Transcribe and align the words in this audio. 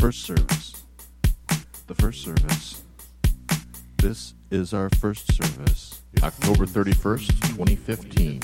first 0.00 0.22
service. 0.22 0.82
The 1.86 1.94
first 1.94 2.24
service. 2.24 2.82
This 3.98 4.32
is 4.50 4.72
our 4.72 4.88
first 4.98 5.30
service. 5.34 6.00
October 6.22 6.64
31st, 6.64 7.26
2015. 7.58 8.40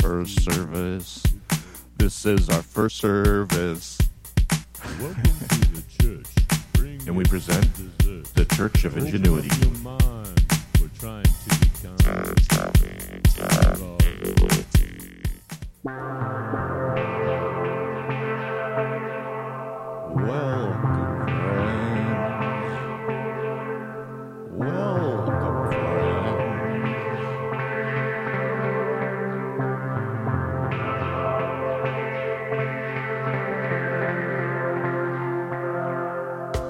First 0.00 0.42
service. 0.42 1.22
This 1.96 2.26
is 2.26 2.50
our 2.50 2.60
first 2.60 2.98
service. 2.98 3.96
Welcome 5.00 5.22
to 5.22 5.68
the 5.72 5.82
church. 5.98 6.26
And 7.06 7.16
we 7.16 7.24
present 7.24 7.66
the 8.34 8.44
Church 8.54 8.84
of 8.84 8.98
Ingenuity. 8.98 9.48
up 9.50 9.62
your 9.62 9.72
mind. 9.80 10.28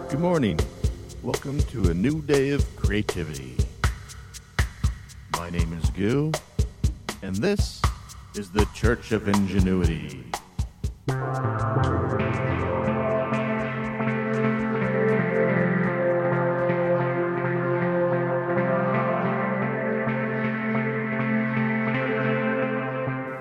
Good 0.08 0.20
morning. 0.20 0.58
Welcome 1.22 1.60
to 1.64 1.90
a 1.90 1.94
new 1.94 2.22
day 2.22 2.48
of 2.52 2.64
creativity. 2.76 3.58
My 5.32 5.50
name 5.50 5.70
is 5.74 5.90
Goo, 5.90 6.32
and 7.20 7.36
this 7.36 7.82
is 8.34 8.50
the 8.50 8.66
Church 8.74 9.12
of 9.12 9.28
Ingenuity. 9.28 10.24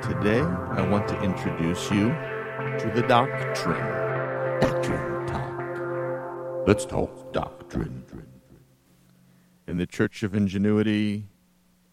Today, 0.03 0.41
I 0.41 0.85
want 0.91 1.07
to 1.07 1.21
introduce 1.23 1.89
you 1.91 2.09
to 2.09 2.91
the 2.93 3.05
doctrine. 3.07 4.59
Doctrine. 4.59 5.16
Let's 6.67 6.83
talk 6.83 7.31
doctrine. 7.31 8.03
In 9.69 9.77
the 9.77 9.87
Church 9.87 10.21
of 10.21 10.35
Ingenuity, 10.35 11.29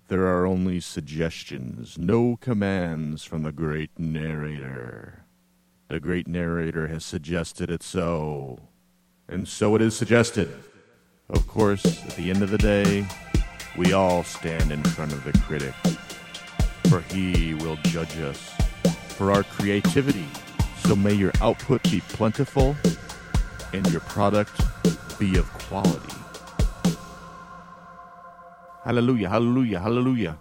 there 0.08 0.26
are 0.26 0.46
only 0.46 0.80
suggestions, 0.80 1.96
no 1.96 2.36
commands 2.40 3.22
from 3.22 3.44
the 3.44 3.52
great 3.52 3.96
narrator. 4.00 5.26
The 5.86 6.00
great 6.00 6.26
narrator 6.26 6.88
has 6.88 7.04
suggested 7.04 7.70
it 7.70 7.84
so, 7.84 8.58
and 9.28 9.46
so 9.46 9.76
it 9.76 9.80
is 9.80 9.96
suggested. 9.96 10.52
Of 11.28 11.46
course, 11.46 11.84
at 12.04 12.16
the 12.16 12.30
end 12.30 12.42
of 12.42 12.50
the 12.50 12.58
day, 12.58 13.06
we 13.76 13.92
all 13.92 14.24
stand 14.24 14.72
in 14.72 14.82
front 14.82 15.12
of 15.12 15.22
the 15.22 15.38
critic 15.38 15.74
for 16.88 17.00
he 17.14 17.54
will 17.54 17.76
judge 17.84 18.18
us 18.18 18.52
for 19.10 19.30
our 19.30 19.44
creativity. 19.44 20.26
So 20.78 20.96
may 20.96 21.14
your 21.14 21.32
output 21.40 21.80
be 21.84 22.00
plentiful 22.00 22.76
and 23.74 23.90
your 23.90 24.02
product 24.02 24.52
be 25.18 25.36
of 25.36 25.52
quality. 25.52 26.14
Hallelujah, 28.84 29.28
hallelujah, 29.28 29.80
hallelujah. 29.80 30.38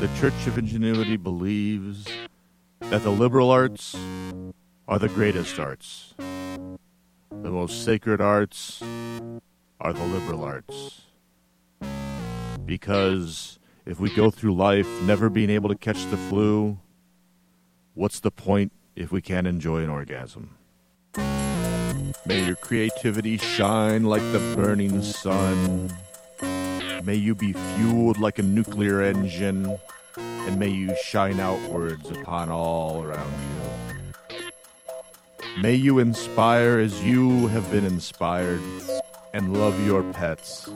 The 0.00 0.08
Church 0.18 0.46
of 0.48 0.58
Ingenuity 0.58 1.16
believes 1.16 2.11
that 2.92 3.02
the 3.04 3.10
liberal 3.10 3.50
arts 3.50 3.96
are 4.86 4.98
the 4.98 5.08
greatest 5.08 5.58
arts. 5.58 6.12
The 6.18 7.50
most 7.50 7.86
sacred 7.86 8.20
arts 8.20 8.82
are 9.80 9.94
the 9.94 10.04
liberal 10.04 10.44
arts. 10.44 11.00
Because 12.66 13.58
if 13.86 13.98
we 13.98 14.14
go 14.14 14.30
through 14.30 14.56
life 14.56 14.86
never 15.04 15.30
being 15.30 15.48
able 15.48 15.70
to 15.70 15.74
catch 15.74 16.04
the 16.10 16.18
flu, 16.18 16.80
what's 17.94 18.20
the 18.20 18.30
point 18.30 18.72
if 18.94 19.10
we 19.10 19.22
can't 19.22 19.46
enjoy 19.46 19.78
an 19.78 19.88
orgasm? 19.88 20.58
May 22.26 22.44
your 22.44 22.56
creativity 22.56 23.38
shine 23.38 24.04
like 24.04 24.20
the 24.32 24.54
burning 24.54 25.00
sun. 25.00 25.90
May 27.04 27.14
you 27.14 27.34
be 27.34 27.54
fueled 27.54 28.18
like 28.18 28.38
a 28.38 28.42
nuclear 28.42 29.00
engine, 29.00 29.78
and 30.16 30.58
may 30.58 30.68
you 30.68 30.94
shine 31.02 31.40
outwards 31.40 32.10
upon 32.10 32.50
all 32.50 33.02
around 33.02 33.32
you. 33.32 34.42
May 35.60 35.74
you 35.74 35.98
inspire 35.98 36.78
as 36.78 37.04
you 37.04 37.48
have 37.48 37.70
been 37.70 37.84
inspired, 37.84 38.62
and 39.34 39.56
love 39.56 39.86
your 39.86 40.02
pets, 40.12 40.68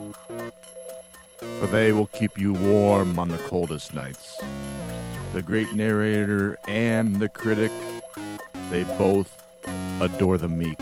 for 1.39 1.67
they 1.67 1.91
will 1.91 2.07
keep 2.07 2.37
you 2.37 2.53
warm 2.53 3.19
on 3.19 3.29
the 3.29 3.37
coldest 3.37 3.93
nights. 3.93 4.39
The 5.33 5.41
great 5.41 5.73
narrator 5.73 6.57
and 6.67 7.17
the 7.17 7.29
critic, 7.29 7.71
they 8.69 8.83
both 8.83 9.43
adore 9.99 10.37
the 10.37 10.47
meek, 10.47 10.79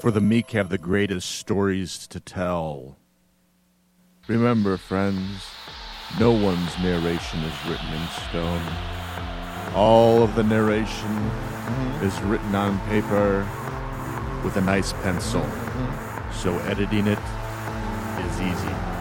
for 0.00 0.10
the 0.10 0.20
meek 0.20 0.50
have 0.50 0.68
the 0.68 0.78
greatest 0.78 1.30
stories 1.30 2.06
to 2.08 2.20
tell. 2.20 2.96
Remember, 4.26 4.76
friends, 4.76 5.46
no 6.18 6.30
one's 6.30 6.78
narration 6.78 7.40
is 7.40 7.66
written 7.66 7.92
in 7.92 8.06
stone. 8.28 8.62
All 9.74 10.22
of 10.22 10.34
the 10.34 10.44
narration 10.44 11.16
is 12.02 12.18
written 12.22 12.54
on 12.54 12.78
paper 12.88 13.48
with 14.44 14.56
a 14.56 14.60
nice 14.60 14.92
pencil, 14.92 15.44
so 16.32 16.56
editing 16.60 17.06
it 17.06 17.18
is 18.18 18.40
easy. 18.40 18.93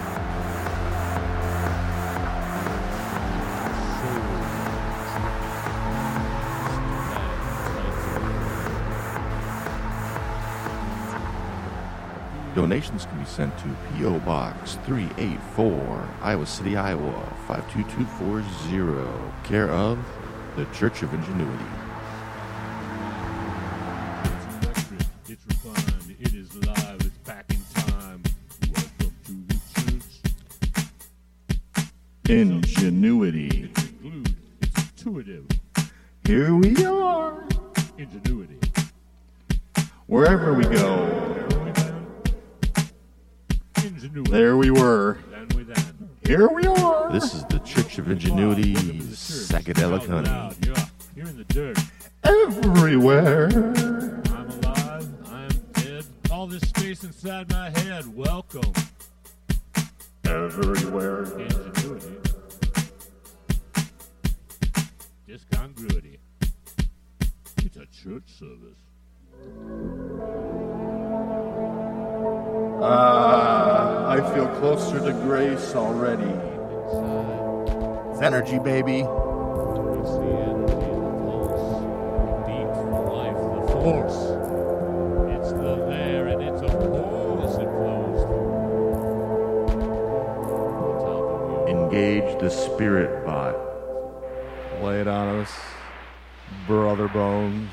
Donations 12.64 13.04
can 13.06 13.20
be 13.20 13.26
sent 13.26 13.58
to 13.58 13.68
P.O. 13.98 14.20
Box 14.20 14.78
384, 14.86 16.08
Iowa 16.22 16.46
City, 16.46 16.78
Iowa 16.78 17.12
52240, 17.46 18.46
care 19.44 19.70
of 19.70 20.00
the 20.56 20.64
Church 20.74 21.04
of 21.04 21.14
Ingenuity. 21.14 21.66
It's 24.24 24.46
electric, 24.64 25.02
it's 25.28 25.46
refined, 25.46 26.16
it 26.22 26.34
is 26.34 26.56
live, 26.66 27.02
it's 27.02 27.18
back 27.26 27.50
time. 27.74 28.24
Welcome 28.74 29.14
to 29.26 29.34
the 29.50 29.60
church. 29.82 30.22
Ingenuity. 32.30 33.70
It's 33.76 33.84
glued, 33.84 34.36
it's 34.62 34.78
intuitive. 34.78 35.46
Here 36.26 36.56
we 36.56 36.86
are. 36.86 37.44
Ingenuity. 37.98 38.60
Wherever 40.08 40.54
we 40.54 40.64
go, 40.64 41.33
there 44.22 44.58
we 44.58 44.72
were. 44.72 45.18
Then 45.32 45.48
we 45.56 45.64
then. 45.64 46.10
Here 46.26 46.48
we 46.48 46.66
are. 46.68 47.12
This 47.12 47.34
is 47.34 47.44
the 47.46 47.60
Church 47.60 47.98
of 47.98 48.10
Ingenuity, 48.10 48.74
Welcome 48.74 49.00
to 49.00 49.06
the 49.06 49.10
church. 49.10 49.18
psychedelic 49.18 50.02
Out 50.02 50.08
honey. 50.08 50.30
loud. 50.30 50.66
You're, 50.66 50.76
you're 51.16 51.28
in 51.28 51.38
the 51.38 51.44
dirt. 51.46 51.80
Everywhere. 52.24 53.48
I'm 53.50 54.50
alive. 54.50 55.08
I 55.30 55.44
am 55.44 55.50
dead. 55.74 56.06
All 56.32 56.48
this 56.48 56.62
space 56.62 57.04
inside 57.04 57.52
my 57.52 57.70
head. 57.72 58.06
Welcome. 58.16 58.72
Everywhere. 60.26 61.24
Ingenuity. 61.40 62.18
Discongruity. 65.28 66.20
It's 67.58 67.78
a 67.78 67.86
church 67.88 68.24
service. 68.40 68.80
Ah, 72.86 72.86
I 72.86 73.13
feel 74.34 74.48
closer 74.60 75.00
to 75.00 75.12
grace 75.12 75.76
already. 75.76 76.32
It's 78.12 78.22
energy, 78.22 78.60
baby. 78.60 79.00
It's 79.00 79.08
the 80.12 80.34
energy, 80.50 80.74
the 80.74 81.12
pulse, 81.24 81.82
beat 82.46 82.70
for 82.76 83.02
life, 83.14 83.40
the 83.56 83.64
force. 83.74 84.20
It's 85.36 85.52
the 85.52 85.76
there 85.88 86.28
and 86.28 86.42
it's 86.42 86.62
a 86.62 86.68
pulse 86.68 87.56
that 87.58 87.70
flows 87.70 88.22
through. 88.24 88.58
On 90.84 90.94
top 91.02 91.24
of 91.32 91.68
you. 91.70 91.76
Engage 91.76 92.30
the 92.40 92.50
spirit 92.50 93.26
bot. 93.26 93.56
Lay 94.82 95.02
it 95.02 95.08
on 95.08 95.40
us. 95.40 95.52
Brother 96.68 97.08
Bones. 97.08 97.70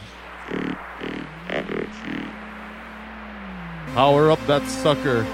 Power 3.94 4.30
up 4.30 4.38
that 4.46 4.64
sucker. 4.68 5.26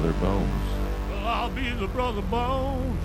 Brother 0.00 0.18
Bones. 0.20 0.62
Well, 1.10 1.26
I'll 1.26 1.50
be 1.50 1.68
the 1.72 1.86
brother 1.88 2.22
Bones. 2.22 2.98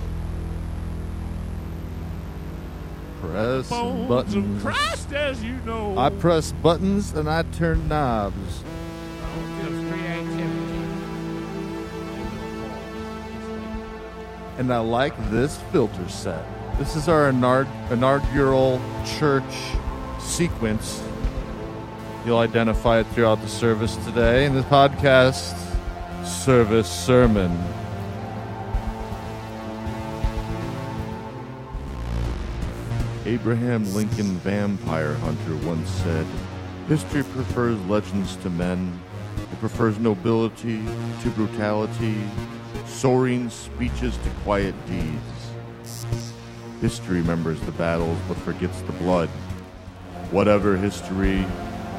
Press 3.20 3.68
Bones 3.68 4.08
buttons. 4.08 4.56
of 4.56 4.62
Christ, 4.62 5.12
as 5.12 5.44
you 5.44 5.56
know. 5.66 5.98
I 5.98 6.08
press 6.08 6.52
buttons 6.52 7.12
and 7.12 7.28
I 7.28 7.42
turn 7.42 7.86
knobs. 7.86 8.64
And 14.56 14.72
I 14.72 14.78
like 14.78 15.12
this 15.30 15.58
filter 15.70 16.08
set. 16.08 16.46
This 16.78 16.96
is 16.96 17.10
our 17.10 17.28
inaugural 17.28 18.80
church 19.18 19.54
sequence. 20.18 21.02
You'll 22.24 22.38
identify 22.38 23.00
it 23.00 23.06
throughout 23.08 23.42
the 23.42 23.48
service 23.48 23.96
today 24.06 24.46
in 24.46 24.54
the 24.54 24.62
podcast 24.62 25.75
service 26.26 26.90
sermon. 26.90 27.56
Abraham 33.24 33.84
Lincoln 33.94 34.36
Vampire 34.38 35.14
Hunter 35.14 35.56
once 35.66 35.88
said, 35.88 36.26
History 36.88 37.22
prefers 37.24 37.80
legends 37.86 38.36
to 38.36 38.50
men. 38.50 39.00
It 39.36 39.60
prefers 39.60 39.98
nobility 39.98 40.84
to 41.22 41.30
brutality, 41.30 42.16
soaring 42.86 43.48
speeches 43.50 44.16
to 44.18 44.30
quiet 44.44 44.74
deeds. 44.86 45.56
History 46.80 47.20
remembers 47.20 47.60
the 47.60 47.72
battles 47.72 48.18
but 48.28 48.36
forgets 48.38 48.80
the 48.82 48.92
blood. 48.92 49.28
Whatever 50.30 50.76
history 50.76 51.44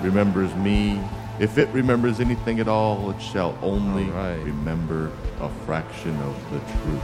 remembers 0.02 0.54
me, 0.56 1.00
if 1.40 1.58
it 1.58 1.70
remembers 1.70 2.20
anything 2.20 2.60
at 2.60 2.68
all, 2.68 3.12
it 3.12 3.22
shall 3.22 3.58
only 3.62 4.06
All 4.06 4.12
right. 4.12 4.38
remember 4.44 5.12
a 5.40 5.50
fraction 5.66 6.16
of 6.22 6.52
the 6.52 6.60
truth. 6.60 7.04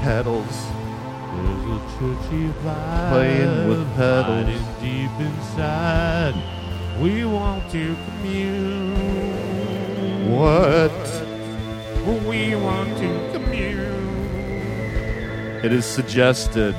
Pedals. 0.00 0.46
There's 1.34 1.64
a 1.64 1.80
churchy 1.98 2.46
vibe 2.64 3.10
Playing 3.10 3.68
with 3.68 3.84
pedals. 3.96 4.46
hiding 4.46 4.66
deep 4.80 5.10
inside. 5.20 6.34
We 7.00 7.24
want 7.24 7.70
to 7.72 7.96
commune. 8.06 8.94
What? 10.32 10.92
We 12.26 12.54
want 12.56 12.96
to 12.98 13.30
commune. 13.32 13.96
It 15.64 15.72
is 15.72 15.84
suggested, 15.84 16.74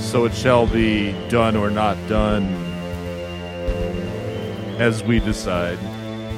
so 0.00 0.24
it 0.24 0.34
shall 0.34 0.66
be 0.66 1.12
done 1.28 1.56
or 1.56 1.70
not 1.70 1.96
done, 2.08 2.44
as 4.78 5.04
we 5.04 5.20
decide 5.20 5.76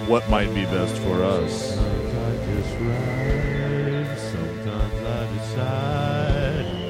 what 0.08 0.28
might 0.28 0.52
be 0.54 0.64
best 0.64 0.96
for 0.98 1.22
us. 1.22 1.76
Sometimes 1.76 2.16
I 2.16 2.54
just 2.54 2.74
ride, 2.80 4.18
sometimes 4.18 4.94
I 5.06 5.32
decide. 5.38 6.82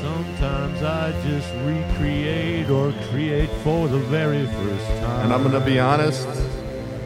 Sometimes 0.00 0.82
I 0.82 1.22
just 1.22 1.52
recreate 1.64 2.70
or 2.70 2.92
create 3.10 3.50
for 3.62 3.88
the 3.88 3.98
very 3.98 4.46
first 4.46 4.86
time. 4.86 5.24
And 5.24 5.32
I'm 5.32 5.42
going 5.42 5.54
to 5.54 5.60
be 5.60 5.78
honest, 5.78 6.26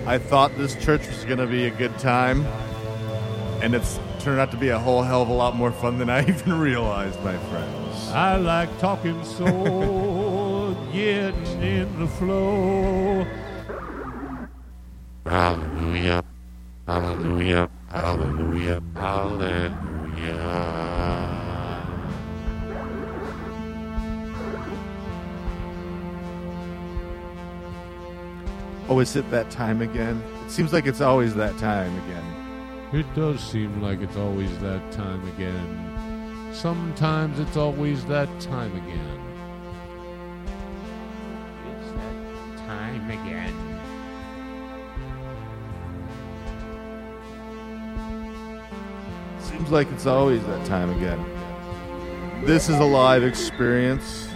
I 0.06 0.18
thought 0.18 0.56
this 0.56 0.74
church 0.84 1.06
was 1.06 1.24
going 1.24 1.38
to 1.38 1.46
be 1.46 1.66
a 1.66 1.70
good 1.70 1.98
time, 1.98 2.46
and 3.62 3.74
it's 3.74 3.98
turned 4.20 4.40
out 4.40 4.50
to 4.52 4.56
be 4.56 4.68
a 4.68 4.78
whole 4.78 5.02
hell 5.02 5.22
of 5.22 5.28
a 5.28 5.32
lot 5.32 5.56
more 5.56 5.72
fun 5.72 5.98
than 5.98 6.10
I 6.10 6.20
even 6.28 6.58
realized, 6.58 7.22
my 7.24 7.36
friends. 7.48 7.85
I 8.12 8.36
like 8.36 8.78
talking 8.78 9.22
so, 9.24 10.76
getting 10.92 11.62
in 11.62 11.98
the 12.00 12.06
flow. 12.06 13.26
Hallelujah. 15.24 16.24
Hallelujah. 16.86 17.68
Hallelujah. 17.88 18.82
Hallelujah. 18.94 19.76
Oh, 28.88 29.00
is 29.00 29.16
it 29.16 29.28
that 29.32 29.50
time 29.50 29.82
again? 29.82 30.22
It 30.44 30.50
seems 30.52 30.72
like 30.72 30.86
it's 30.86 31.00
always 31.00 31.34
that 31.34 31.58
time 31.58 31.92
again. 32.04 32.24
It 32.92 33.14
does 33.16 33.40
seem 33.40 33.82
like 33.82 34.00
it's 34.00 34.16
always 34.16 34.56
that 34.60 34.92
time 34.92 35.26
again. 35.34 35.95
Sometimes 36.56 37.38
it's 37.38 37.58
always 37.58 38.02
that 38.06 38.28
time 38.40 38.74
again. 38.76 39.20
It's 41.68 41.90
that 41.92 42.66
time 42.66 43.10
again. 43.10 43.52
Seems 49.38 49.70
like 49.70 49.92
it's 49.92 50.06
always 50.06 50.42
that 50.46 50.64
time 50.64 50.88
again. 50.96 51.22
This 52.46 52.70
is 52.70 52.78
a 52.78 52.84
live 52.84 53.22
experience 53.22 54.26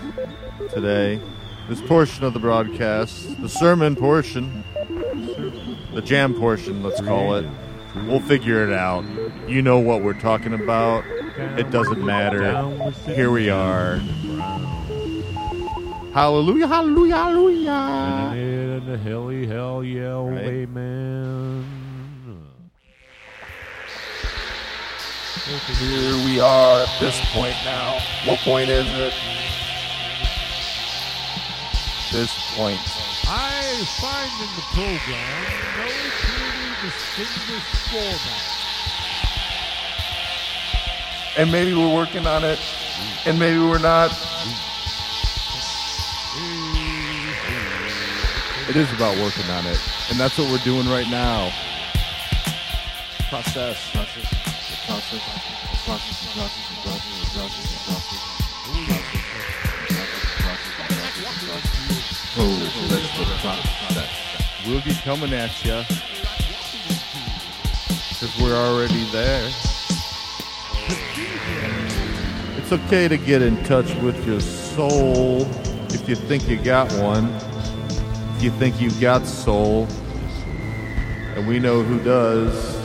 today. 0.75 1.23
This 1.71 1.81
portion 1.81 2.25
of 2.25 2.35
the 2.35 2.41
broadcast, 2.41 3.41
the 3.41 3.49
sermon 3.49 3.97
portion, 3.97 4.63
the 5.95 6.03
jam 6.05 6.35
portion, 6.35 6.83
let's 6.83 7.01
call 7.01 7.37
it. 7.37 7.47
We'll 8.07 8.21
figure 8.21 8.63
it 8.63 8.75
out. 8.75 9.07
You 9.49 9.63
know 9.63 9.79
what 9.79 10.03
we're 10.03 10.21
talking 10.21 10.53
about. 10.53 11.03
It 11.59 11.71
doesn't 11.71 12.05
matter. 12.05 12.53
Here 13.13 13.31
we 13.31 13.51
are. 13.51 13.97
Hallelujah, 16.13 16.67
hallelujah, 16.67 17.15
hallelujah. 17.17 17.71
And 17.71 18.87
the 18.89 18.99
helly 18.99 19.47
hell 19.47 19.85
yeah, 19.85 20.03
oh, 20.15 20.27
Right. 20.29 20.45
amen. 20.45 21.67
Here 25.79 26.15
we 26.25 26.41
are 26.41 26.83
at 26.83 27.01
this 27.01 27.19
point 27.33 27.57
now. 27.65 27.99
What 28.25 28.39
point 28.41 28.71
is 28.71 28.87
it? 28.87 29.15
This 32.13 32.33
point. 32.57 32.79
I 33.27 33.63
find 34.01 34.31
in 34.43 34.51
the 34.57 34.63
program 34.75 35.45
no 35.79 35.89
clearly 36.21 36.75
distinguished 36.83 37.77
format. 37.91 38.60
And 41.41 41.51
maybe 41.51 41.73
we're 41.73 41.95
working 41.95 42.27
on 42.27 42.45
it, 42.45 42.59
and 43.25 43.39
maybe 43.39 43.59
we're 43.59 43.79
not. 43.79 44.11
It 48.69 48.77
is 48.77 48.93
about 48.93 49.17
working 49.17 49.49
on 49.51 49.65
it. 49.65 49.81
And 50.11 50.21
that's 50.21 50.37
what 50.37 50.51
we're 50.51 50.59
doing 50.59 50.87
right 50.87 51.09
now. 51.09 51.51
Process. 53.31 53.91
Process. 53.91 54.29
Process. 54.85 55.23
Process. 55.87 56.35
Process. 56.37 56.37
Process. 56.37 56.77
Process. 57.33 57.71
Process. 63.89 64.67
We'll 64.67 64.83
be 64.83 64.93
coming 65.05 65.33
at 65.33 65.65
you. 65.65 65.83
Because 68.11 68.39
we're 68.43 68.57
already 68.57 69.05
there. 69.11 69.51
It's 72.73 72.85
okay 72.85 73.09
to 73.09 73.17
get 73.17 73.43
in 73.43 73.61
touch 73.65 73.93
with 73.97 74.25
your 74.25 74.39
soul 74.39 75.41
if 75.93 76.09
you 76.09 76.15
think 76.15 76.49
you 76.49 76.57
got 76.57 76.89
one. 77.03 77.27
If 78.37 78.45
you 78.45 78.51
think 78.53 78.81
you've 78.81 79.01
got 79.01 79.27
soul. 79.27 79.89
And 81.35 81.49
we 81.49 81.59
know 81.59 81.83
who 81.83 81.99
does. 82.05 82.77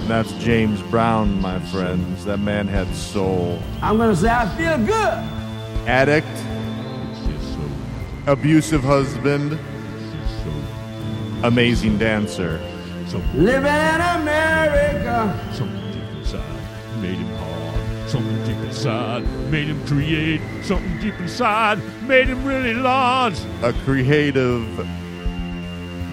And 0.00 0.08
that's 0.08 0.32
James 0.38 0.80
Brown, 0.84 1.42
my 1.42 1.58
friends. 1.58 2.24
That 2.24 2.38
man 2.38 2.66
had 2.66 2.86
soul. 2.94 3.62
I'm 3.82 3.98
gonna 3.98 4.16
say 4.16 4.30
I 4.30 4.48
feel 4.56 4.78
good. 4.78 5.86
Addict, 5.86 6.26
abusive 8.26 8.82
husband, 8.82 9.58
amazing 11.42 11.98
dancer. 11.98 12.58
Living 13.34 13.66
in 13.66 14.00
America. 14.00 15.38
Something 15.52 15.92
deep 15.92 16.18
inside 16.18 17.02
made 17.02 17.18
him 17.18 17.28
hard. 17.36 17.58
Something 18.08 18.36
deep 18.36 18.37
inside 18.68 19.26
made 19.50 19.68
him 19.68 19.84
create. 19.86 20.40
Something 20.62 20.98
deep 21.00 21.18
inside 21.20 21.78
made 22.02 22.28
him 22.28 22.44
really 22.44 22.74
large. 22.74 23.38
a 23.62 23.72
creative 23.84 24.62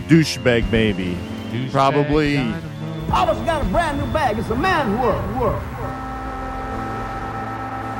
douchebag, 0.07 0.69
maybe. 0.71 1.17
Douchebag 1.51 1.71
Probably 1.71 2.35
dynamite. 2.35 2.63
Always 3.11 3.37
got 3.45 3.61
a 3.61 3.65
brand 3.65 3.99
new 3.99 4.07
bag. 4.11 4.39
It's 4.39 4.49
a 4.49 4.55
man's 4.55 4.99
world. 4.99 5.37
world. 5.39 5.61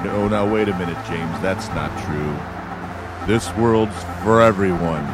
No, 0.03 0.27
now 0.27 0.51
wait 0.51 0.69
a 0.69 0.77
minute, 0.77 0.97
James. 1.07 1.41
That's 1.41 1.67
not 1.69 1.91
true. 2.05 2.35
This 3.27 3.51
world's 3.55 3.95
for 4.23 4.41
everyone, 4.41 5.05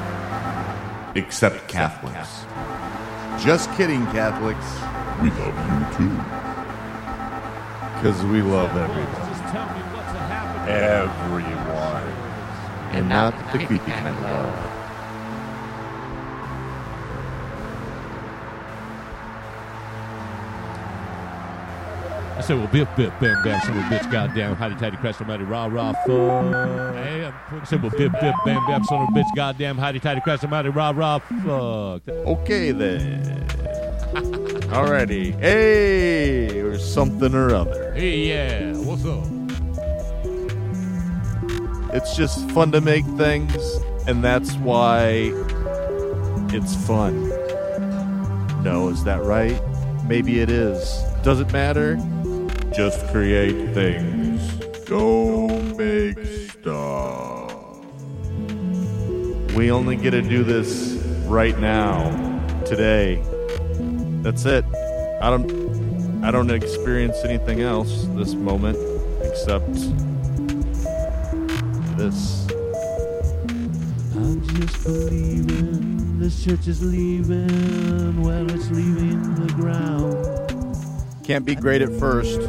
except 1.16 1.68
Catholics. 1.68 2.46
Just 3.44 3.72
kidding, 3.76 4.06
Catholics. 4.08 4.66
We 5.22 5.30
love 5.30 5.56
you 5.70 5.98
too. 5.98 6.16
Because 7.96 8.24
we 8.26 8.42
love 8.42 8.76
everyone. 8.76 9.31
Just 9.52 9.68
tell 9.68 9.76
me 9.76 9.82
what's 9.92 10.08
happening. 10.08 10.76
Everyone. 10.76 12.08
And 12.94 13.10
not 13.10 13.38
the 13.38 13.44
creepy 13.58 13.80
kind 13.80 14.08
of 14.08 14.22
love. 14.22 14.68
I 22.38 22.42
said, 22.42 22.58
well, 22.58 22.68
bip, 22.68 22.96
bip, 22.96 23.20
bam, 23.20 23.44
bam, 23.44 23.62
son 23.62 23.78
of 23.78 23.84
a 23.84 23.88
bitch, 23.88 24.10
goddamn, 24.10 24.56
hidey, 24.56 24.80
tighty, 24.80 24.98
crash, 24.98 25.20
almighty, 25.20 25.44
rah, 25.44 25.66
rah, 25.66 25.92
fuck. 25.92 26.96
Hey, 26.96 27.26
I 27.26 27.64
said, 27.66 27.82
well, 27.82 27.92
bip, 27.92 28.14
bip, 28.14 28.36
bam, 28.46 28.66
bam, 28.66 28.84
son 28.86 29.02
of 29.02 29.10
a 29.10 29.12
bitch, 29.12 29.36
goddamn, 29.36 29.78
hidey, 29.78 30.02
tighty, 30.02 30.22
crash, 30.22 30.44
almighty, 30.44 30.70
rah, 30.70 30.92
rah, 30.96 31.20
fuck. 31.20 32.08
Okay 32.08 32.72
then. 32.72 33.48
Alrighty. 34.72 35.38
Hey, 35.40 36.62
or 36.62 36.80
something 36.80 37.36
or 37.36 37.54
other. 37.54 37.94
Hey, 37.94 38.30
yeah, 38.30 38.78
what's 38.78 39.06
up? 39.06 39.41
It's 41.94 42.16
just 42.16 42.50
fun 42.52 42.72
to 42.72 42.82
make 42.82 43.06
things, 43.18 43.56
and 44.08 44.24
that's 44.24 44.54
why 44.56 45.34
it's 46.54 46.76
fun. 46.88 47.30
No, 48.64 48.90
is 48.90 49.04
that 49.04 49.24
right? 49.24 49.62
Maybe 50.08 50.40
it 50.40 50.50
is. 50.50 51.04
Doesn't 51.24 51.52
matter. 51.52 51.98
Just 52.74 53.06
create 53.08 53.74
things. 53.74 54.42
Go 54.86 55.48
make 55.76 56.18
stuff. 56.50 57.54
We 59.56 59.72
only 59.72 59.98
get 59.98 60.12
to 60.12 60.22
do 60.22 60.44
this 60.44 60.94
right 61.26 61.58
now, 61.60 62.10
today. 62.66 63.22
That's 64.22 64.46
it. 64.46 64.64
I 65.22 65.30
don't 65.30 66.24
I 66.24 66.32
don't 66.32 66.52
experience 66.52 67.18
anything 67.24 67.62
else 67.62 68.06
this 68.16 68.34
moment 68.34 68.78
except 69.24 69.76
this. 72.02 72.48
I'm 74.16 74.42
just 74.56 74.84
believing 74.84 76.20
this 76.20 76.44
church 76.44 76.68
is 76.68 76.84
leaving, 76.84 78.22
well, 78.24 78.50
it's 78.50 78.72
leaving 78.72 79.36
the 79.36 79.54
ground. 79.54 80.16
Can't 81.24 81.46
be 81.46 81.54
great 81.54 81.84
at 81.84 81.92
first. 82.00 82.40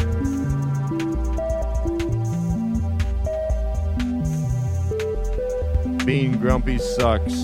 Being 6.06 6.38
grumpy 6.38 6.78
sucks. 6.78 7.34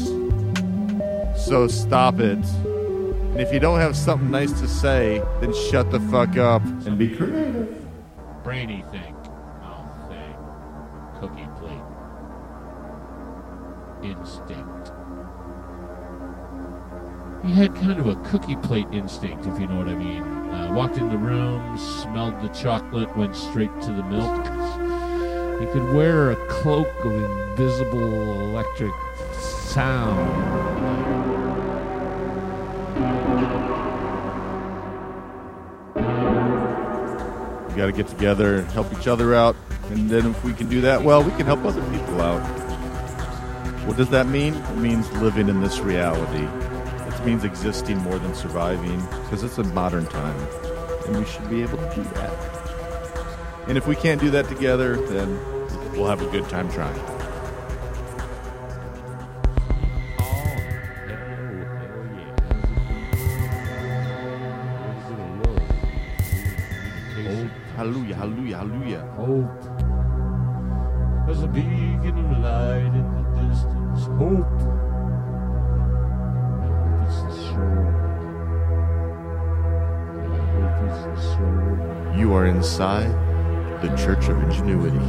So 1.36 1.68
stop 1.68 2.20
it. 2.20 2.38
And 2.38 3.40
if 3.40 3.52
you 3.52 3.60
don't 3.60 3.80
have 3.80 3.94
something 3.94 4.30
nice 4.30 4.52
to 4.60 4.66
say, 4.66 5.22
then 5.40 5.52
shut 5.70 5.90
the 5.90 6.00
fuck 6.00 6.38
up 6.38 6.64
and 6.86 6.98
be 6.98 7.14
creative. 7.14 7.47
Had 17.58 17.74
kind 17.74 17.98
of 17.98 18.06
a 18.06 18.14
cookie 18.30 18.54
plate 18.54 18.86
instinct, 18.92 19.44
if 19.44 19.58
you 19.58 19.66
know 19.66 19.78
what 19.78 19.88
I 19.88 19.94
mean. 19.96 20.22
Uh, 20.22 20.72
walked 20.74 20.96
in 20.96 21.08
the 21.08 21.18
room, 21.18 21.76
smelled 21.76 22.40
the 22.40 22.46
chocolate, 22.50 23.14
went 23.16 23.34
straight 23.34 23.72
to 23.82 23.90
the 23.90 24.04
milk. 24.04 24.44
He 25.58 25.66
could 25.72 25.92
wear 25.92 26.30
a 26.30 26.36
cloak 26.46 26.88
of 27.04 27.12
invisible 27.12 28.42
electric 28.42 28.92
sound. 29.40 30.28
We 37.66 37.74
got 37.74 37.86
to 37.86 37.92
get 37.92 38.06
together, 38.06 38.58
and 38.58 38.68
help 38.68 38.92
each 38.92 39.08
other 39.08 39.34
out, 39.34 39.56
and 39.90 40.08
then 40.08 40.26
if 40.26 40.44
we 40.44 40.52
can 40.52 40.68
do 40.68 40.80
that, 40.82 41.02
well, 41.02 41.24
we 41.24 41.32
can 41.32 41.46
help 41.46 41.64
other 41.64 41.82
people 41.90 42.20
out. 42.20 42.40
What 43.84 43.96
does 43.96 44.10
that 44.10 44.28
mean? 44.28 44.54
It 44.54 44.76
means 44.76 45.10
living 45.14 45.48
in 45.48 45.60
this 45.60 45.80
reality. 45.80 46.46
It 47.18 47.26
means 47.26 47.44
existing 47.44 47.98
more 47.98 48.18
than 48.18 48.32
surviving, 48.34 49.00
because 49.22 49.42
it's 49.42 49.58
a 49.58 49.64
modern 49.64 50.06
time, 50.06 50.38
and 51.06 51.18
we 51.18 51.24
should 51.26 51.50
be 51.50 51.62
able 51.62 51.76
to 51.76 51.94
do 51.94 52.02
that. 52.14 52.32
And 53.66 53.76
if 53.76 53.86
we 53.86 53.96
can't 53.96 54.20
do 54.20 54.30
that 54.30 54.48
together, 54.48 54.96
then 55.08 55.28
we'll 55.92 56.06
have 56.06 56.22
a 56.22 56.30
good 56.30 56.48
time 56.48 56.70
trying. 56.70 56.98
Oh, 67.20 67.50
hallelujah, 67.76 68.14
hallelujah, 68.14 68.56
hallelujah. 68.56 69.00
Hope. 69.16 69.77
The 82.78 83.92
Church 83.96 84.28
of 84.28 84.40
Ingenuity. 84.40 85.04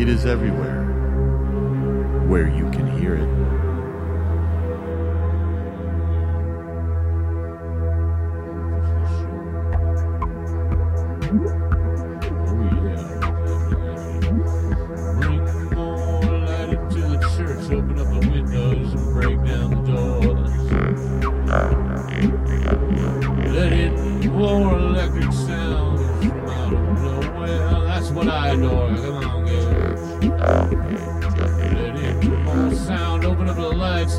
It 0.00 0.08
is 0.08 0.26
everywhere 0.26 0.84
where 2.28 2.46
you 2.46 2.70
can 2.70 2.86
hear 3.00 3.16
it. 3.16 3.59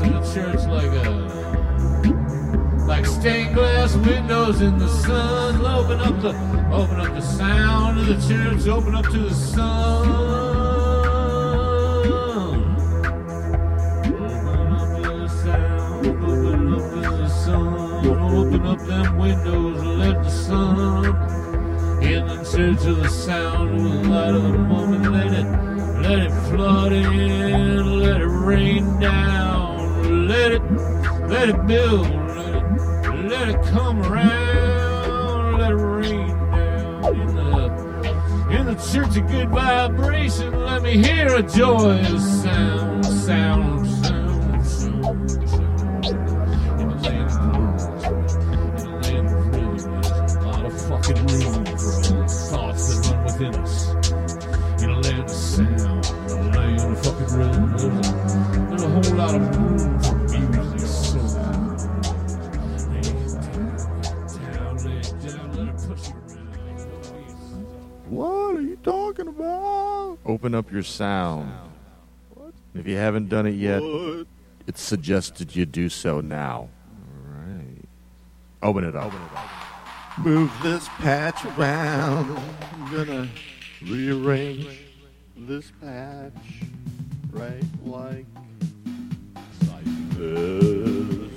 in 0.00 0.12
the 0.12 0.20
church 0.32 0.64
like 0.68 0.92
a 1.06 1.10
like 2.86 3.06
stained 3.06 3.54
glass 3.54 3.94
windows 3.96 4.60
in 4.60 4.78
the 4.78 4.88
sun. 4.88 5.64
Open 5.64 6.00
up 6.00 6.20
the 6.20 6.30
open 6.72 7.00
up 7.00 7.14
the 7.14 7.20
sound 7.20 7.98
of 7.98 8.06
the 8.06 8.14
church. 8.28 8.66
Open 8.68 8.94
up 8.94 9.04
to 9.04 9.18
the 9.18 9.34
sun. 9.34 10.08
Open 14.06 14.72
up 14.72 15.02
the 15.02 15.28
sound. 15.28 16.06
Open 16.06 16.74
up 16.74 16.90
to 16.90 17.00
the 17.00 17.28
sun. 17.28 18.06
Open 18.34 18.66
up 18.66 18.78
them 18.80 19.18
windows 19.18 19.82
let 19.82 20.22
the 20.22 20.30
sun 20.30 21.04
in 22.02 22.26
the 22.26 22.36
church 22.44 22.86
of 22.86 22.96
the 22.96 23.08
sound 23.08 23.74
of 23.74 23.82
the 23.82 24.08
light 24.08 24.34
of 24.34 24.42
the 24.42 24.58
moment. 24.58 25.01
Build. 31.66 32.08
Let 32.08 32.54
it 32.54 32.64
let 33.28 33.48
it 33.48 33.62
come 33.66 34.02
around, 34.02 35.58
let 35.58 35.70
it 35.70 35.74
rain 35.74 36.28
down 36.50 37.20
in 37.20 37.34
the 37.34 37.42
in 38.50 38.66
the 38.66 38.74
church 38.74 39.16
of 39.16 39.26
good 39.28 39.50
vibration. 39.50 40.52
Let 40.60 40.82
me 40.82 40.96
hear 40.98 41.34
a 41.36 41.42
joyous 41.42 42.42
sound, 42.42 43.06
sound, 43.06 43.88
sound, 43.88 44.66
sound, 44.66 45.48
sound. 45.50 45.72
In 46.80 46.88
the 46.88 46.96
land 49.02 49.28
of 49.28 49.52
blues, 49.52 49.84
there's 49.84 50.34
a 50.34 50.40
lot 50.40 50.66
of 50.66 50.72
fucking 50.88 51.26
room. 51.26 51.66
In 54.82 54.90
a 54.90 55.00
land 55.00 55.24
of 55.24 55.30
sound, 55.30 56.06
in 56.30 56.38
a 56.38 56.58
land 56.58 56.80
of 56.80 57.04
fucking 57.04 57.38
rhythm, 57.38 57.70
there's 58.68 58.82
a 58.82 58.88
whole 58.88 59.16
lot 59.16 59.34
of 59.34 59.61
Open 70.42 70.56
up 70.56 70.72
your 70.72 70.82
sound. 70.82 71.52
If 72.74 72.88
you 72.88 72.96
haven't 72.96 73.28
done 73.28 73.46
it 73.46 73.54
yet, 73.54 73.80
it's 74.66 74.82
suggested 74.82 75.54
you 75.54 75.64
do 75.64 75.88
so 75.88 76.20
now. 76.20 76.68
Alright. 77.30 77.84
Open 78.60 78.82
it 78.82 78.96
up. 78.96 79.12
Move 80.18 80.50
this 80.60 80.88
patch 80.98 81.44
around. 81.44 82.36
I'm 82.72 82.92
gonna 82.92 83.28
rearrange 83.82 84.66
this 85.36 85.70
patch 85.80 86.32
right 87.30 87.62
like 87.84 88.26
this. 90.16 91.30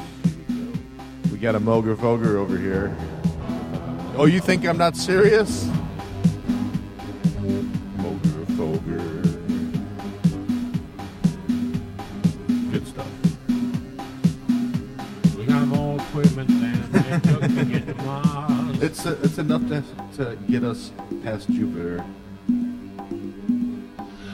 We 1.31 1.37
got 1.37 1.53
a 1.53 1.59
Moogerfooger 1.59 2.37
over 2.37 2.57
here. 2.57 2.97
Oh, 4.17 4.25
you 4.25 4.39
think 4.39 4.65
I'm 4.65 4.79
not 4.79 4.97
serious? 4.97 5.69
Equipment 16.19 16.47
than 16.47 17.05
it 17.13 17.23
took 17.23 17.41
to 17.41 17.65
get 17.65 17.87
to 17.87 17.93
Mars. 18.03 18.81
It's 18.81 19.05
uh, 19.05 19.17
it's 19.23 19.37
enough 19.37 19.67
to, 19.67 19.83
to 20.17 20.37
get 20.49 20.63
us 20.63 20.91
past 21.23 21.49
Jupiter. 21.49 22.05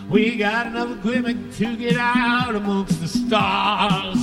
We 0.10 0.36
got 0.36 0.68
enough 0.68 0.98
equipment 0.98 1.54
to 1.54 1.76
get 1.78 1.98
out 1.98 2.56
amongst 2.56 3.00
the 3.00 3.08
stars. 3.08 4.18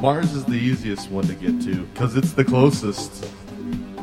Mars 0.00 0.32
is 0.32 0.44
the 0.44 0.54
easiest 0.54 1.10
one 1.10 1.26
to 1.26 1.34
get 1.34 1.60
to 1.62 1.84
because 1.86 2.16
it's 2.16 2.32
the 2.32 2.44
closest. 2.44 3.30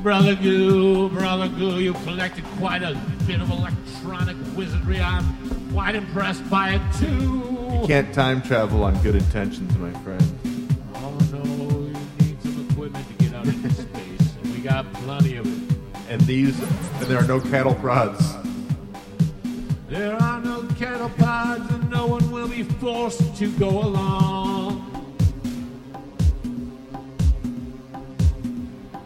Brother 0.01 0.35
Goo, 0.35 1.09
Brother 1.09 1.47
Goo, 1.47 1.79
you 1.79 1.93
collected 1.93 2.43
quite 2.57 2.81
a 2.81 2.99
bit 3.27 3.41
of 3.41 3.51
electronic 3.51 4.35
wizardry. 4.55 4.99
I'm 4.99 5.71
quite 5.71 5.95
impressed 5.95 6.47
by 6.49 6.75
it, 6.75 6.81
too. 6.97 7.51
You 7.81 7.87
Can't 7.87 8.13
time 8.13 8.41
travel 8.41 8.83
on 8.83 8.99
good 9.03 9.15
intentions, 9.15 9.75
my 9.77 9.91
friend. 10.01 10.30
Got 14.81 14.93
plenty 14.93 15.37
of 15.37 15.45
it. 15.45 15.77
And 16.09 16.21
these, 16.21 16.59
and 16.59 17.05
there 17.07 17.19
are 17.19 17.27
no 17.27 17.39
cattle 17.39 17.75
prods. 17.75 18.35
There 19.87 20.15
are 20.15 20.41
no 20.41 20.63
cattle 20.79 21.09
pods, 21.09 21.69
and 21.71 21.89
no 21.89 22.07
one 22.07 22.31
will 22.31 22.47
be 22.47 22.63
forced 22.63 23.35
to 23.37 23.51
go 23.57 23.69
along. 23.69 24.87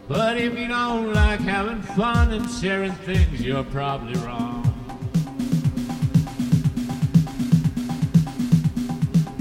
But 0.08 0.38
if 0.38 0.56
you 0.58 0.68
don't 0.68 1.12
like 1.12 1.40
having 1.40 1.82
fun 1.82 2.32
and 2.32 2.48
sharing 2.48 2.92
things, 2.92 3.40
you're 3.42 3.64
probably 3.64 4.14
wrong. 4.20 4.62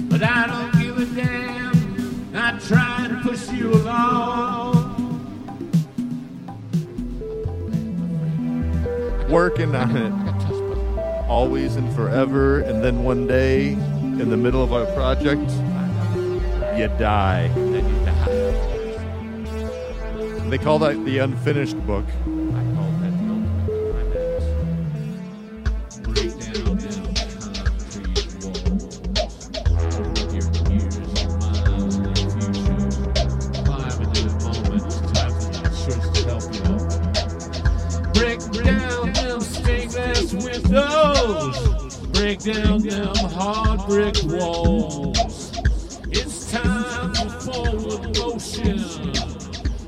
But 0.09 0.23
I 0.23 0.47
don't 0.47 0.81
give 0.81 0.97
a 0.97 1.05
damn, 1.15 2.31
not 2.31 2.61
trying 2.61 3.09
to 3.09 3.21
push 3.21 3.51
you 3.51 3.73
along. 3.73 4.44
Working 9.29 9.75
on 9.75 9.95
it. 9.95 10.13
Always 11.27 11.75
and 11.75 11.93
forever. 11.95 12.59
And 12.59 12.83
then 12.83 13.03
one 13.03 13.27
day, 13.27 13.73
in 13.73 14.29
the 14.29 14.37
middle 14.37 14.63
of 14.63 14.71
our 14.71 14.85
project, 14.93 15.49
you 16.77 16.87
die. 16.99 17.49
Then 17.55 17.87
you 17.87 18.05
die. 18.05 18.65
They 20.49 20.57
call 20.57 20.79
that 20.79 21.03
the 21.05 21.17
unfinished 21.19 21.77
book. 21.87 22.05
Break 42.25 42.39
down 42.39 42.81
them 42.81 43.15
hard 43.15 43.85
brick 43.85 44.15
walls. 44.23 45.51
It's 46.09 46.51
time 46.51 47.13
for 47.13 47.29
forward 47.51 48.17
motion. 48.17 48.79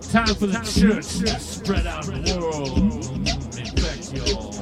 Time 0.01 0.35
for 0.35 0.45
the 0.45 0.61
church 0.61 1.17
to 1.17 1.39
spread 1.39 1.87
out 1.87 2.05
the 2.05 2.37
world. 2.37 2.77
Infect 3.57 4.13
y'all. 4.13 4.53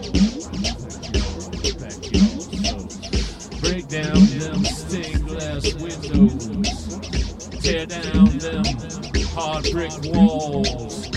Break 3.59 3.89
down 3.89 4.23
them 4.39 4.63
stained 4.63 5.27
glass 5.27 5.73
windows. 5.73 6.99
Tear 7.61 7.87
down 7.87 8.37
them 8.37 8.63
hard 9.35 9.69
brick 9.73 9.91
walls. 10.15 11.09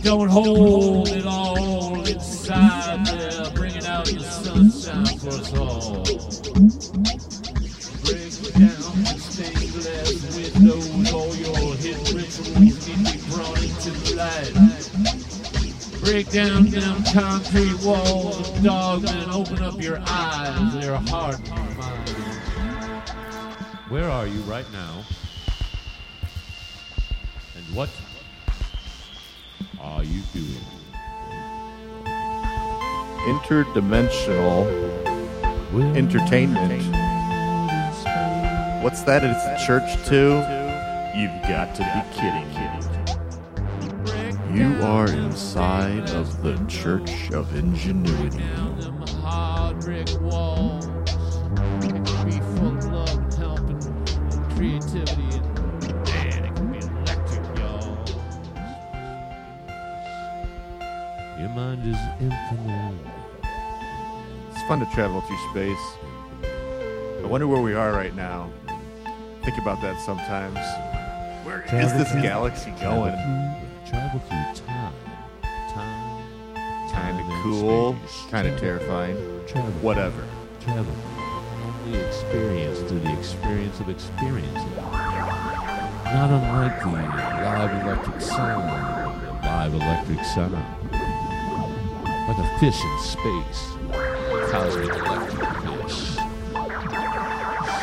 Don't 0.00 0.28
hold 0.28 1.08
it 1.08 1.26
all 1.26 2.06
inside 2.06 3.04
there. 3.06 3.50
Bring 3.54 3.74
it 3.74 3.86
out 3.86 4.06
the 4.06 4.20
sunshine 4.20 5.18
for 5.18 5.28
us 5.28 5.52
all. 5.58 5.65
Break 16.06 16.30
down 16.30 16.66
them 16.66 17.02
concrete 17.12 17.82
walls, 17.82 18.48
dog, 18.60 19.04
and 19.08 19.28
open 19.32 19.60
up 19.60 19.82
your 19.82 19.98
eyes, 20.06 20.84
your 20.84 20.94
heart, 20.94 21.36
and 21.36 21.48
your 21.48 21.76
mind. 21.76 22.08
Where 23.88 24.08
are 24.08 24.24
you 24.24 24.40
right 24.42 24.70
now? 24.72 25.02
And 27.56 27.74
what 27.74 27.90
are 29.80 30.04
you 30.04 30.22
doing? 30.32 30.64
Interdimensional 33.26 34.64
entertainment. 35.96 36.84
What's 38.84 39.02
that? 39.02 39.24
It's 39.24 39.44
a 39.44 39.66
church 39.66 40.06
too? 40.06 40.40
You've 41.18 41.42
got 41.48 41.74
to 41.74 41.82
be 41.82 42.16
kidding 42.16 42.48
me. 42.54 42.85
You 44.56 44.82
are 44.82 45.06
inside 45.06 46.08
of 46.12 46.42
the 46.42 46.56
Church 46.66 47.30
of 47.32 47.54
Ingenuity. 47.54 48.38
down 48.38 48.80
them 48.80 49.06
hard 49.20 49.80
brick 49.80 50.08
walls. 50.22 50.86
It 50.86 52.06
can 52.06 52.24
be 52.24 52.40
full 52.56 52.78
of 52.78 52.84
love 52.86 53.18
and 53.18 53.34
help 53.34 53.58
and 53.58 54.56
creativity 54.56 55.28
and 55.36 56.04
man, 56.06 56.44
it 56.46 56.56
can 56.56 56.72
be 56.72 56.78
electric, 56.78 57.58
y'all. 57.58 57.98
Your 61.38 61.50
mind 61.50 61.86
is 61.86 61.98
infinite. 62.18 63.12
It's 64.52 64.62
fun 64.68 64.80
to 64.80 64.86
travel 64.94 65.20
through 65.20 65.50
space. 65.50 65.86
I 67.22 67.26
wonder 67.26 67.46
where 67.46 67.60
we 67.60 67.74
are 67.74 67.92
right 67.92 68.16
now. 68.16 68.48
Think 69.44 69.58
about 69.58 69.82
that 69.82 70.00
sometimes. 70.00 70.56
Where 71.44 71.60
is 71.78 71.92
this 71.92 72.10
galaxy 72.22 72.70
going? 72.80 73.55
Travel 74.16 74.54
through 74.54 74.66
time. 74.66 74.92
Time. 75.72 76.24
Kind 76.54 76.90
time 76.90 77.18
of 77.18 77.30
and 77.30 77.42
cool, 77.42 77.96
kind 78.30 78.48
of 78.48 78.58
terrifying. 78.58 79.16
Travel. 79.46 79.70
Whatever. 79.82 80.24
Travel. 80.60 80.94
The 81.90 82.06
experience 82.06 82.78
through 82.80 83.00
the 83.00 83.12
experience 83.18 83.80
of 83.80 83.88
experiencing. 83.88 84.76
Not 84.76 86.30
unlike 86.30 86.80
the 86.80 86.88
live 86.88 87.82
electric 87.82 88.20
sound, 88.20 89.22
the 89.22 89.32
live 89.46 89.74
electric 89.74 90.24
sound. 90.24 90.54
Like 92.28 92.38
a 92.38 92.58
fish 92.58 92.80
in 92.82 92.98
space. 93.00 93.76
Cosmic 94.50 94.94
electric 94.94 95.82
fish. 95.82 96.16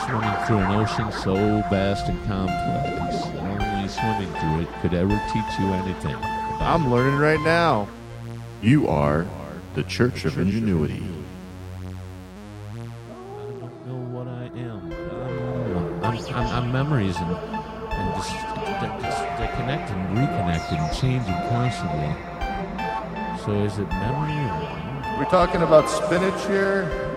Swimming 0.06 0.38
through 0.46 0.58
an 0.58 0.72
ocean 0.72 1.12
so 1.12 1.36
vast 1.70 2.10
and 2.10 2.18
complex 2.26 2.94
that 2.94 3.36
only 3.38 3.43
swimming 4.04 4.34
through 4.36 4.62
it 4.62 4.82
could 4.82 4.94
ever 4.94 5.22
teach 5.32 5.60
you 5.60 5.66
anything. 5.68 6.16
I'm 6.60 6.92
learning 6.92 7.20
right 7.20 7.40
now. 7.40 7.88
You 8.62 8.90
are 8.90 9.26
the 9.76 9.84
Church 9.84 10.26
of 10.26 10.38
Ingenuity. 10.38 11.02
I 12.74 12.76
don't 13.60 13.88
know 13.88 13.96
what 14.12 14.28
I 14.28 14.52
am. 14.58 14.94
I'm, 16.04 16.18
I'm, 16.18 16.36
I'm, 16.36 16.48
I'm 16.48 16.72
memories 16.72 17.16
and, 17.18 17.32
and 17.32 18.16
just 18.16 18.32
they're, 18.32 19.00
just 19.02 19.20
they're 19.38 19.56
connected 19.56 19.96
and 19.96 20.18
reconnected 20.18 20.80
and 20.80 20.98
changing 20.98 21.34
constantly. 21.48 22.14
So 23.46 23.52
is 23.64 23.80
it 23.80 23.88
memory 23.88 24.36
or 24.50 25.18
We're 25.18 25.30
talking 25.30 25.62
about 25.62 25.90
spinach 25.90 26.46
here. 26.48 27.13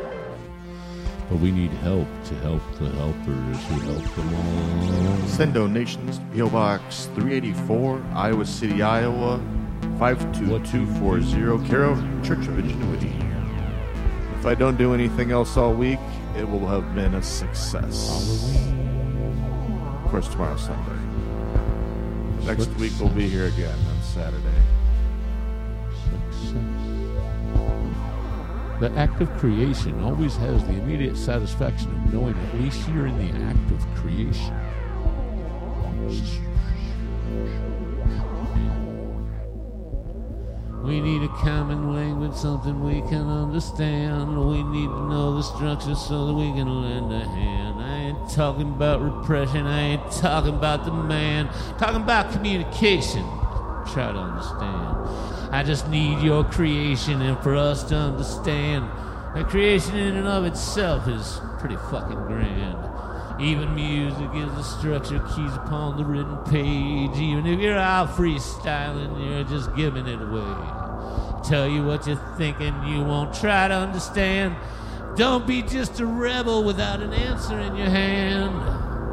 But 1.28 1.40
we 1.40 1.50
need 1.50 1.70
help 1.70 2.06
to 2.26 2.34
help 2.36 2.62
the 2.78 2.88
helpers 2.90 3.64
who 3.66 3.80
help 3.92 4.14
them 4.14 4.34
all. 4.34 5.28
Send 5.28 5.54
donations 5.54 6.18
to 6.18 6.24
P.O. 6.26 6.50
Box 6.50 7.06
384, 7.14 8.02
Iowa 8.14 8.46
City, 8.46 8.82
Iowa 8.82 9.40
52240, 9.98 11.68
care 11.68 11.84
of 11.84 11.98
Church 12.24 12.46
of 12.46 12.58
Ingenuity. 12.58 13.12
If 14.38 14.46
I 14.46 14.54
don't 14.54 14.76
do 14.76 14.94
anything 14.94 15.32
else 15.32 15.56
all 15.56 15.72
week, 15.74 15.98
it 16.36 16.48
will 16.48 16.66
have 16.66 16.94
been 16.94 17.14
a 17.14 17.22
success. 17.22 18.54
Of 20.04 20.10
course, 20.10 20.28
tomorrow's 20.28 20.64
Sunday. 20.64 21.00
Next 22.44 22.68
week 22.76 22.92
we'll 23.00 23.08
be 23.08 23.28
here 23.28 23.46
again 23.46 23.76
on 23.88 24.02
Saturday. 24.02 24.65
The 28.80 28.92
act 28.94 29.22
of 29.22 29.30
creation 29.38 30.02
always 30.02 30.36
has 30.36 30.62
the 30.64 30.74
immediate 30.74 31.16
satisfaction 31.16 31.90
of 31.92 32.12
knowing 32.12 32.36
at 32.36 32.60
least 32.60 32.86
you're 32.90 33.06
in 33.06 33.16
the 33.16 33.38
act 33.46 33.70
of 33.70 33.86
creation. 33.94 34.54
We 40.84 41.00
need 41.00 41.22
a 41.22 41.28
common 41.28 41.94
language, 41.94 42.34
something 42.34 42.84
we 42.84 43.00
can 43.08 43.26
understand. 43.28 44.38
We 44.38 44.62
need 44.62 44.86
to 44.86 45.08
know 45.08 45.36
the 45.36 45.42
structure 45.42 45.94
so 45.94 46.26
that 46.26 46.34
we 46.34 46.52
can 46.52 46.68
lend 46.68 47.12
a 47.12 47.26
hand. 47.26 47.80
I 47.80 47.96
ain't 48.10 48.30
talking 48.30 48.68
about 48.68 49.00
repression, 49.00 49.66
I 49.66 49.80
ain't 49.80 50.12
talking 50.12 50.54
about 50.54 50.84
the 50.84 50.92
man. 50.92 51.48
Talking 51.78 52.02
about 52.02 52.30
communication. 52.30 53.24
Try 53.86 54.12
to 54.12 54.18
understand. 54.18 55.25
I 55.50 55.62
just 55.62 55.88
need 55.88 56.22
your 56.22 56.44
creation, 56.44 57.22
and 57.22 57.38
for 57.38 57.54
us 57.54 57.84
to 57.84 57.94
understand 57.94 58.84
that 59.34 59.48
creation 59.48 59.96
in 59.96 60.16
and 60.16 60.26
of 60.26 60.44
itself 60.44 61.06
is 61.08 61.40
pretty 61.58 61.76
fucking 61.76 62.22
grand. 62.26 62.78
Even 63.38 63.74
music 63.74 64.30
is 64.34 64.50
a 64.58 64.64
structure, 64.64 65.18
keys 65.34 65.54
upon 65.54 65.98
the 65.98 66.04
written 66.04 66.38
page. 66.44 67.18
Even 67.18 67.46
if 67.46 67.60
you're 67.60 67.78
out 67.78 68.08
freestyling, 68.08 69.22
you're 69.24 69.44
just 69.44 69.74
giving 69.76 70.06
it 70.06 70.20
away. 70.20 71.42
Tell 71.44 71.68
you 71.68 71.84
what 71.84 72.06
you're 72.06 72.20
thinking, 72.36 72.74
you 72.84 73.04
won't 73.04 73.34
try 73.34 73.68
to 73.68 73.74
understand. 73.74 74.56
Don't 75.16 75.46
be 75.46 75.62
just 75.62 76.00
a 76.00 76.06
rebel 76.06 76.64
without 76.64 77.00
an 77.00 77.12
answer 77.12 77.58
in 77.60 77.76
your 77.76 77.90
hand. 77.90 78.54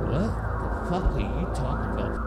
What 0.10 0.19
the 0.19 0.89
fuck 0.89 1.12
are 1.13 1.19
you 1.19 1.48
talking 1.54 1.91
about? 1.91 2.22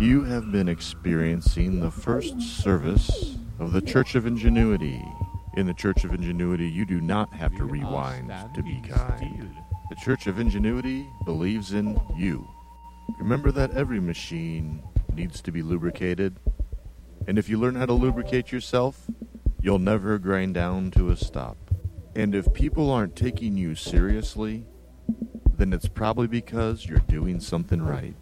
You 0.00 0.24
have 0.24 0.50
been 0.50 0.66
experiencing 0.66 1.78
the 1.78 1.90
first 1.90 2.40
service 2.40 3.36
of 3.58 3.72
the 3.72 3.82
Church 3.82 4.14
of 4.14 4.24
Ingenuity. 4.24 5.04
In 5.58 5.66
the 5.66 5.74
Church 5.74 6.04
of 6.04 6.14
Ingenuity, 6.14 6.66
you 6.70 6.86
do 6.86 7.02
not 7.02 7.34
have 7.34 7.54
to 7.58 7.64
rewind 7.64 8.32
to 8.54 8.62
be 8.62 8.80
kind. 8.88 9.54
The 9.90 9.96
Church 9.96 10.26
of 10.26 10.40
Ingenuity 10.40 11.06
believes 11.26 11.74
in 11.74 12.00
you. 12.16 12.48
Remember 13.18 13.52
that 13.52 13.76
every 13.76 14.00
machine 14.00 14.82
needs 15.12 15.42
to 15.42 15.52
be 15.52 15.60
lubricated. 15.60 16.38
And 17.28 17.38
if 17.38 17.50
you 17.50 17.58
learn 17.58 17.74
how 17.74 17.84
to 17.84 17.92
lubricate 17.92 18.50
yourself, 18.50 19.06
you'll 19.60 19.78
never 19.78 20.18
grind 20.18 20.54
down 20.54 20.92
to 20.92 21.10
a 21.10 21.16
stop. 21.16 21.58
And 22.16 22.34
if 22.34 22.54
people 22.54 22.90
aren't 22.90 23.16
taking 23.16 23.58
you 23.58 23.74
seriously, 23.74 24.64
then 25.58 25.74
it's 25.74 25.88
probably 25.88 26.26
because 26.26 26.86
you're 26.86 27.00
doing 27.00 27.38
something 27.38 27.82
right. 27.82 28.14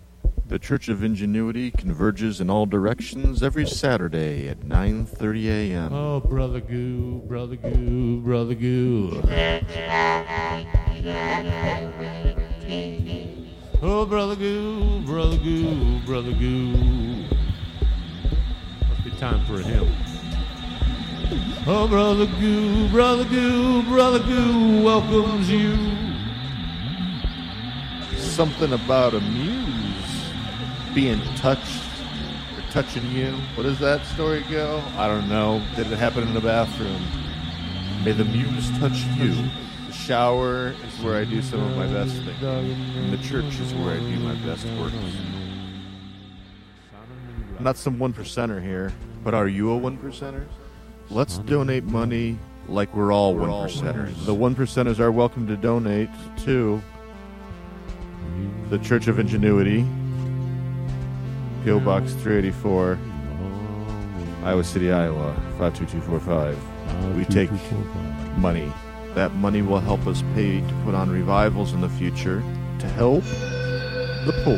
The 0.48 0.58
Church 0.58 0.88
of 0.88 1.04
Ingenuity 1.04 1.70
converges 1.70 2.40
in 2.40 2.48
all 2.48 2.64
directions 2.64 3.42
every 3.42 3.66
Saturday 3.66 4.48
at 4.48 4.60
9:30 4.60 5.44
a.m. 5.46 5.92
Oh, 5.92 6.20
brother 6.20 6.60
goo, 6.60 7.22
brother 7.28 7.56
goo, 7.56 8.22
brother 8.22 8.54
goo. 8.54 9.20
Oh, 13.82 14.06
brother 14.06 14.36
goo, 14.36 15.00
brother 15.00 15.36
goo, 15.36 16.00
brother 16.06 16.32
goo. 16.32 17.26
Must 18.88 19.04
be 19.04 19.10
time 19.18 19.44
for 19.44 19.56
a 19.56 19.62
hymn. 19.62 19.92
Oh, 21.66 21.86
brother 21.86 22.24
goo, 22.40 22.88
brother 22.88 23.26
goo, 23.26 23.82
brother 23.82 24.20
goo 24.20 24.82
welcomes 24.82 25.50
you. 25.50 25.76
Something 28.16 28.72
about 28.72 29.12
a 29.12 29.20
muse 29.20 29.47
being 30.98 31.22
touched 31.36 31.84
or 32.56 32.70
touching 32.72 33.08
you. 33.12 33.30
What 33.54 33.62
does 33.62 33.78
that 33.78 34.04
story 34.04 34.44
go? 34.50 34.82
I 34.96 35.06
don't 35.06 35.28
know. 35.28 35.62
Did 35.76 35.92
it 35.92 35.96
happen 35.96 36.24
in 36.24 36.34
the 36.34 36.40
bathroom? 36.40 37.00
May 38.04 38.10
the 38.10 38.24
muse 38.24 38.68
touch 38.80 39.04
you. 39.16 39.32
The 39.86 39.92
shower 39.92 40.74
is 40.84 41.04
where 41.04 41.14
I 41.14 41.24
do 41.24 41.40
some 41.40 41.60
of 41.60 41.76
my 41.76 41.86
best 41.86 42.16
things. 42.24 42.42
And 42.42 43.12
the 43.12 43.18
church 43.18 43.60
is 43.60 43.72
where 43.74 43.94
I 43.94 44.00
do 44.00 44.18
my 44.18 44.34
best 44.44 44.66
works. 44.76 44.96
I'm 47.56 47.62
not 47.62 47.76
some 47.76 48.00
one 48.00 48.12
percenter 48.12 48.60
here, 48.60 48.92
but 49.22 49.34
are 49.34 49.46
you 49.46 49.70
a 49.70 49.76
one 49.76 49.98
percenter? 49.98 50.48
Let's 51.10 51.38
donate 51.38 51.84
money 51.84 52.40
like 52.66 52.92
we're 52.92 53.12
all 53.12 53.36
one 53.36 53.50
percenters. 53.50 54.24
The 54.24 54.34
one 54.34 54.56
percenters 54.56 54.98
are 54.98 55.12
welcome 55.12 55.46
to 55.46 55.56
donate 55.56 56.10
to 56.38 56.82
the 58.68 58.78
Church 58.78 59.06
of 59.06 59.20
Ingenuity, 59.20 59.86
PO 61.64 61.80
Box 61.80 62.12
384, 62.14 62.98
Iowa 64.44 64.64
City, 64.64 64.92
Iowa 64.92 65.34
52245. 65.58 67.16
We 67.16 67.24
take 67.24 67.50
money. 68.38 68.72
That 69.14 69.34
money 69.34 69.62
will 69.62 69.80
help 69.80 70.06
us 70.06 70.22
pay 70.34 70.60
to 70.60 70.74
put 70.84 70.94
on 70.94 71.10
revivals 71.10 71.72
in 71.72 71.80
the 71.80 71.88
future 71.88 72.42
to 72.78 72.86
help 72.86 73.24
the 73.24 74.32
poor. 74.44 74.56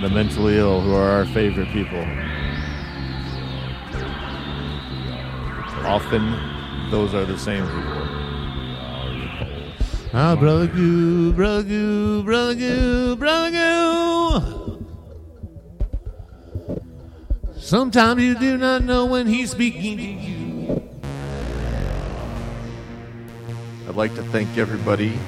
The 0.00 0.10
mentally 0.10 0.58
ill, 0.58 0.80
who 0.80 0.94
are 0.94 1.10
our 1.10 1.26
favorite 1.26 1.68
people. 1.72 2.04
Often, 5.86 6.90
those 6.90 7.14
are 7.14 7.24
the 7.24 7.38
same 7.38 7.66
people. 7.66 8.03
Ah, 10.16 10.36
brother 10.36 10.68
goo, 10.68 11.32
brother 11.32 11.64
goo, 11.64 12.22
brother 12.22 12.54
goo, 12.54 13.16
brother 13.16 13.50
goo. 13.50 14.86
Sometimes 17.56 18.22
you 18.22 18.38
do 18.38 18.56
not 18.56 18.84
know 18.84 19.06
when 19.06 19.26
he's 19.26 19.50
speaking 19.50 19.96
to 19.96 20.04
you. 20.04 20.88
I'd 23.88 23.96
like 23.96 24.14
to 24.14 24.22
thank 24.22 24.56
everybody 24.56 25.18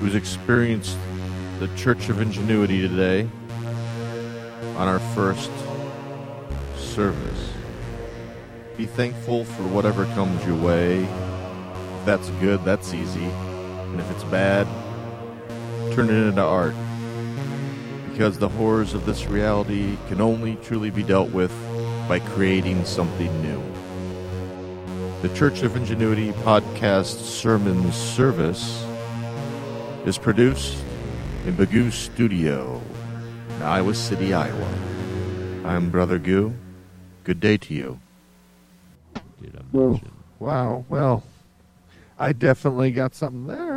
who's 0.00 0.14
experienced 0.14 0.96
the 1.58 1.68
Church 1.76 2.08
of 2.08 2.18
Ingenuity 2.18 2.80
today 2.80 3.28
on 4.76 4.88
our 4.88 5.00
first 5.14 5.50
service. 6.78 7.50
Be 8.78 8.86
thankful 8.86 9.44
for 9.44 9.64
whatever 9.64 10.06
comes 10.14 10.42
your 10.46 10.56
way. 10.56 11.02
If 11.02 12.06
that's 12.06 12.30
good, 12.40 12.64
that's 12.64 12.94
easy. 12.94 13.30
And 13.90 14.00
if 14.00 14.10
it's 14.10 14.24
bad, 14.24 14.66
turn 15.94 16.08
it 16.08 16.28
into 16.28 16.42
art. 16.42 16.74
Because 18.10 18.38
the 18.38 18.48
horrors 18.48 18.94
of 18.94 19.06
this 19.06 19.26
reality 19.26 19.96
can 20.08 20.20
only 20.20 20.56
truly 20.56 20.90
be 20.90 21.02
dealt 21.02 21.30
with 21.30 21.52
by 22.08 22.18
creating 22.20 22.84
something 22.84 23.30
new. 23.42 23.62
The 25.22 25.34
Church 25.34 25.62
of 25.62 25.76
Ingenuity 25.76 26.32
podcast 26.32 27.24
sermon 27.24 27.92
service 27.92 28.84
is 30.06 30.18
produced 30.18 30.82
in 31.46 31.54
Bagoo 31.54 31.90
Studio 31.90 32.80
in 33.56 33.62
Iowa 33.62 33.94
City, 33.94 34.32
Iowa. 34.32 34.68
I'm 35.64 35.90
Brother 35.90 36.18
Goo. 36.18 36.54
Good 37.24 37.38
day 37.38 37.58
to 37.58 37.74
you. 37.74 38.00
Wow. 40.38 40.84
Well, 40.88 41.22
I 42.18 42.32
definitely 42.32 42.90
got 42.90 43.14
something 43.14 43.46
there. 43.46 43.69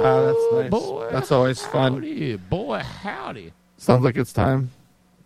Ah, 0.00 0.20
that's 0.26 0.52
nice. 0.52 0.70
Boy, 0.70 1.08
That's 1.12 1.32
always 1.32 1.62
fun. 1.62 1.94
Howdy, 1.94 2.36
boy, 2.36 2.78
howdy. 2.78 3.52
Sounds 3.76 4.04
like 4.04 4.16
it's 4.16 4.32
time 4.32 4.70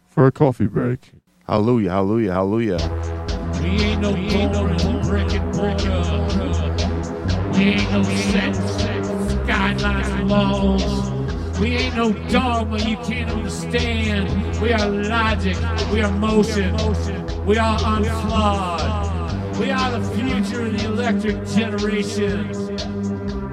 for 0.06 0.26
a 0.26 0.32
coffee 0.32 0.66
break. 0.66 1.12
Hallelujah, 1.46 1.90
hallelujah, 1.90 2.32
hallelujah. 2.32 2.76
We 3.62 3.68
ain't 3.68 4.02
no 4.02 4.12
boring 4.12 5.02
brick 5.06 5.32
and 5.32 5.56
mortar. 5.56 5.98
We 7.54 7.64
ain't 7.64 7.90
no 7.92 8.02
set 8.02 8.54
skylines 8.54 10.30
laws. 10.30 11.10
We 11.58 11.68
ain't 11.76 11.96
no 11.96 12.12
dogma 12.28 12.78
you 12.78 12.96
can't 12.98 13.30
understand. 13.30 14.60
We 14.60 14.72
are 14.72 14.88
logic. 14.88 15.56
We 15.92 16.02
are 16.02 16.12
motion. 16.12 16.76
We 17.46 17.58
are 17.58 17.78
unflawed. 17.82 19.58
We 19.58 19.70
are 19.70 19.98
the 19.98 20.04
future 20.14 20.66
of 20.66 20.78
the 20.78 20.84
electric 20.84 21.46
generation. 21.46 22.67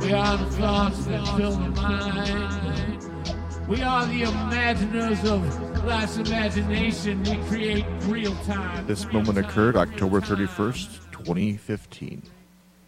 We 0.06 0.14
are 0.14 0.38
the 0.38 0.46
thoughts 0.52 1.06
that 1.06 1.26
fill 1.36 1.54
the 1.54 1.70
mind. 1.82 3.68
We 3.68 3.82
are 3.82 4.06
the 4.06 4.22
imaginers 4.22 5.26
of 5.26 5.84
life's 5.84 6.18
imagination. 6.18 7.24
We 7.24 7.38
create 7.48 7.86
real 8.02 8.36
time. 8.44 8.86
This 8.86 9.12
moment 9.12 9.40
occurred 9.40 9.76
October 9.76 10.22
31st, 10.22 11.12
2015. 11.12 12.22